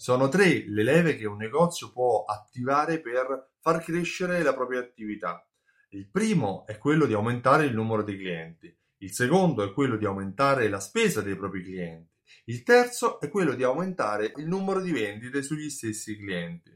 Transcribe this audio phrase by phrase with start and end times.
[0.00, 5.46] Sono tre le leve che un negozio può attivare per far crescere la propria attività.
[5.90, 10.06] Il primo è quello di aumentare il numero di clienti, il secondo è quello di
[10.06, 14.90] aumentare la spesa dei propri clienti, il terzo è quello di aumentare il numero di
[14.90, 16.74] vendite sugli stessi clienti.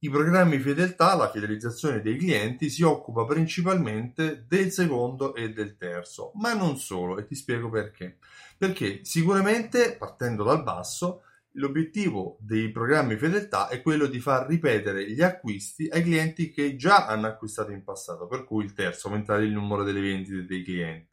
[0.00, 6.32] I programmi fedeltà, la fidelizzazione dei clienti, si occupa principalmente del secondo e del terzo,
[6.34, 8.18] ma non solo, e ti spiego perché.
[8.58, 11.22] Perché sicuramente, partendo dal basso,
[11.54, 17.06] l'obiettivo dei programmi fedeltà è quello di far ripetere gli acquisti ai clienti che già
[17.06, 21.10] hanno acquistato in passato, per cui il terzo, aumentare il numero delle vendite dei clienti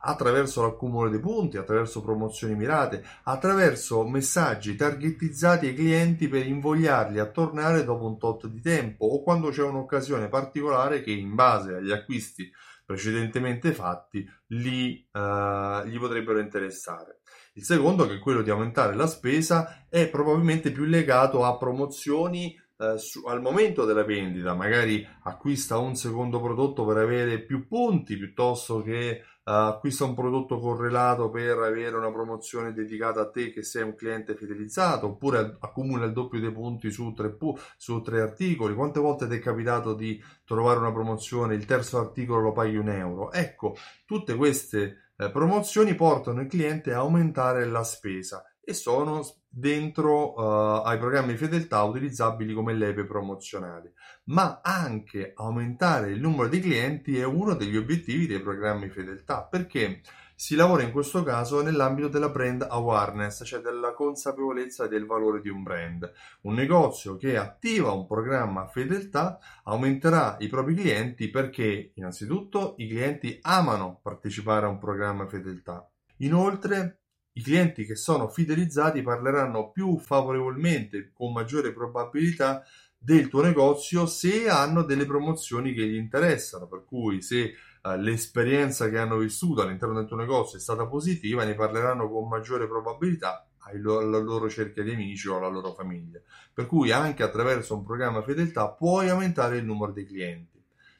[0.00, 7.30] attraverso l'accumulo dei punti, attraverso promozioni mirate, attraverso messaggi targetizzati ai clienti per invogliarli a
[7.30, 11.90] tornare dopo un tot di tempo o quando c'è un'occasione particolare che in base agli
[11.90, 12.48] acquisti
[12.84, 17.20] precedentemente fatti li, uh, gli potrebbero interessare.
[17.58, 22.56] Il secondo, che è quello di aumentare la spesa, è probabilmente più legato a promozioni
[22.76, 28.16] eh, su, al momento della vendita, magari acquista un secondo prodotto per avere più punti
[28.16, 33.64] piuttosto che uh, acquista un prodotto correlato per avere una promozione dedicata a te che
[33.64, 38.20] sei un cliente fidelizzato, oppure accumula il doppio dei punti su tre, pu- su tre
[38.20, 38.76] articoli.
[38.76, 42.88] Quante volte ti è capitato di trovare una promozione, il terzo articolo lo paghi un
[42.88, 43.32] euro?
[43.32, 43.74] Ecco,
[44.06, 50.82] tutte queste eh, promozioni portano il cliente a aumentare la spesa e sono dentro uh,
[50.84, 53.90] ai programmi di fedeltà utilizzabili come leve promozionali,
[54.24, 60.02] ma anche aumentare il numero di clienti è uno degli obiettivi dei programmi fedeltà, perché
[60.40, 65.48] si lavora in questo caso nell'ambito della brand awareness, cioè della consapevolezza del valore di
[65.48, 66.08] un brand.
[66.42, 73.40] Un negozio che attiva un programma fedeltà aumenterà i propri clienti perché innanzitutto i clienti
[73.42, 75.90] amano partecipare a un programma fedeltà.
[76.18, 77.00] Inoltre
[77.32, 82.62] i clienti che sono fidelizzati parleranno più favorevolmente, con maggiore probabilità,
[82.96, 87.54] del tuo negozio se hanno delle promozioni che gli interessano, per cui se
[87.96, 92.66] l'esperienza che hanno vissuto all'interno del tuo negozio è stata positiva, ne parleranno con maggiore
[92.66, 96.20] probabilità alla loro cerchia di amici o alla loro famiglia.
[96.52, 100.56] Per cui anche attraverso un programma fedeltà puoi aumentare il numero dei clienti.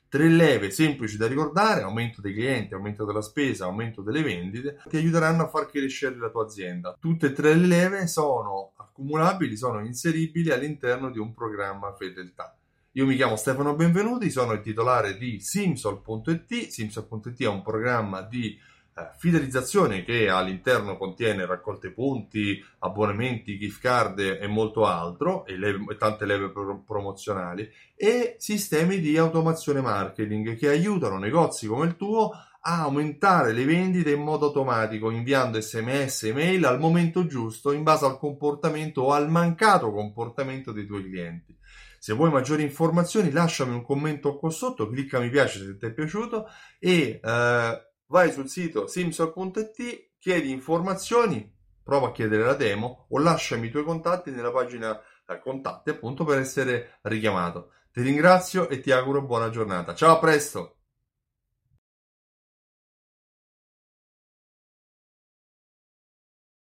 [0.09, 4.97] Tre leve semplici da ricordare, aumento dei clienti, aumento della spesa, aumento delle vendite, ti
[4.97, 6.97] aiuteranno a far crescere la tua azienda.
[6.99, 12.58] Tutte e tre le leve sono accumulabili, sono inseribili all'interno di un programma fedeltà.
[12.93, 16.69] Io mi chiamo Stefano Benvenuti, sono il titolare di Simsol.it.
[16.69, 18.59] Simsol.it è un programma di
[18.97, 25.99] eh, fidelizzazione che all'interno contiene raccolte punti, abbonamenti, gift card e molto altro, e, leve,
[25.99, 32.33] tante leve pro- promozionali, e sistemi di automazione marketing che aiutano negozi come il tuo
[32.61, 37.83] a aumentare le vendite in modo automatico, inviando sms e mail al momento giusto in
[37.83, 41.57] base al comportamento o al mancato comportamento dei tuoi clienti.
[41.99, 45.93] Se vuoi maggiori informazioni lasciami un commento qua sotto, clicca mi piace se ti è
[45.93, 46.47] piaciuto
[46.79, 51.53] e eh, vai sul sito simsol.it, chiedi informazioni,
[51.83, 56.25] prova a chiedere la demo o lasciami i tuoi contatti nella pagina eh, contatti appunto
[56.25, 57.73] per essere richiamato.
[57.91, 59.95] Ti ringrazio e ti auguro buona giornata.
[59.95, 60.78] Ciao, a presto!